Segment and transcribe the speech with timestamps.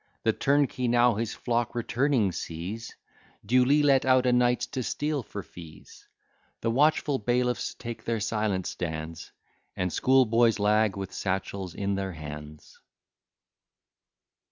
[0.23, 2.95] The turnkey now his flock returning sees,
[3.45, 6.07] Duly let out a nights to steal for fees:
[6.61, 9.31] The watchful bailiffs take their silent stands,
[9.75, 12.79] And schoolboys lag with satchels in their hands.